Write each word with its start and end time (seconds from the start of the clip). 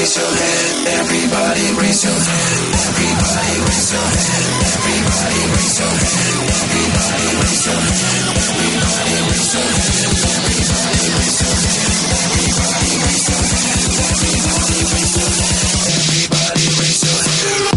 raise 0.00 0.16
your 0.16 0.32
hand. 0.32 0.88
Everybody 0.88 1.66
raise 1.76 2.04
your 2.04 2.16
hand. 2.16 2.72
Everybody 2.88 3.56
raise 3.68 3.92
your 3.92 4.00
hand. 4.00 4.64
Everybody 4.64 5.40
raise 5.52 5.76
your 5.76 5.92
hand. 5.92 6.40
Everybody 6.56 7.28
raise 7.40 7.66
your 7.68 7.76
hand. 7.76 8.32
Everybody 8.40 9.16
raise 9.28 9.52
your 9.52 9.68
hand. 9.76 10.00
Everybody 10.00 11.04
raise 11.20 11.40
your 11.40 11.52
hand. 11.60 11.84
Everybody 12.16 12.92
raise 13.04 13.28
your 13.28 13.44
hand. 13.44 13.92
Everybody 14.00 14.80
raise 14.90 15.16
your 15.20 15.30
hand. 15.36 15.68
Everybody 15.92 16.64
raise 16.80 17.02
your 17.04 17.20
hand. 17.20 17.70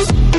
you 0.00 0.29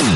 you. 0.00 0.15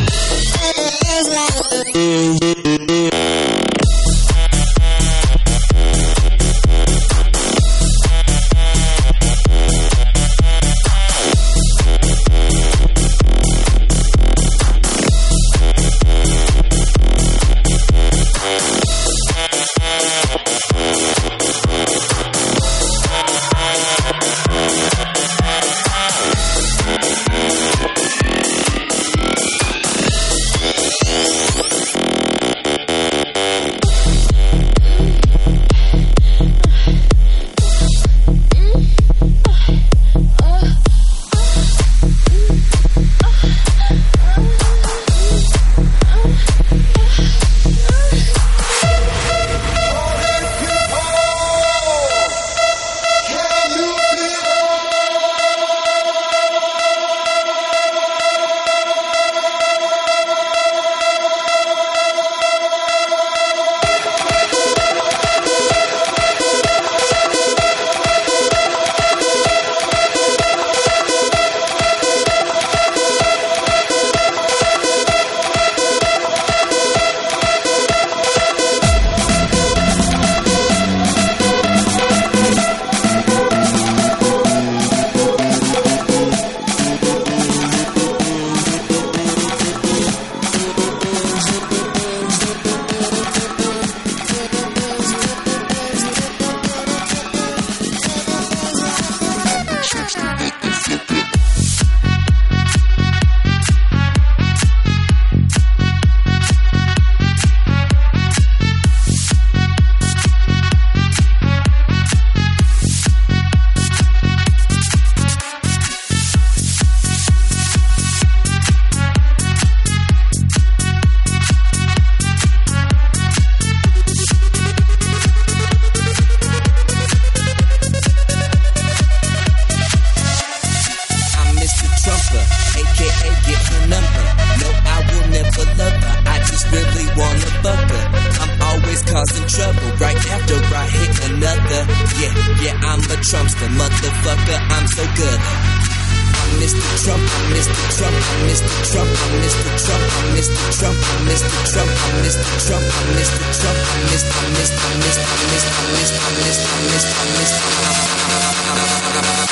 Trumpster, 143.31 143.71
motherfucker. 143.79 144.59
I'm 144.75 144.87
so 144.89 145.07
good. 145.15 145.39
I'm 145.39 146.59
Mr. 146.59 146.83
Trump, 147.05 147.23
I'm 147.23 147.55
Mr. 147.55 147.79
Trump, 147.95 148.11
I'm 148.11 148.43
Mr. 148.51 148.67
Trump, 148.91 149.07
I'm 149.07 149.39
Mr. 149.47 149.71
Trump, 149.87 150.03
I'm 150.19 150.35
Mr. 150.35 150.59
Trump, 150.75 150.99
I'm 150.99 151.23
Mr. 151.31 151.47
Trump, 151.71 151.87
I'm 151.87 152.27
Mr. 152.27 152.43
Trump, 152.67 152.83
I'm 152.91 153.07
Mr. 153.15 153.39
Trump, 153.63 153.79
I'm 153.79 154.11
Mr. 154.11 154.35
I'm 154.35 154.51
Mr. 154.51 154.75
I'm 154.75 154.99
Mr. 154.99 155.23
I'm 155.23 155.47
Mr. 155.47 155.71
I'm 155.71 155.95
Mr. 155.95 156.19
I'm 156.19 156.35
Mr. 156.43 156.67
I'm 156.67 156.91
Mr. 156.91 157.07
I'm 157.23 157.31
Mr. 157.39 157.71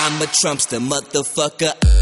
I'm 0.03 0.23
a 0.23 0.27
Trumpster, 0.27 0.81
motherfucker. 0.83 1.98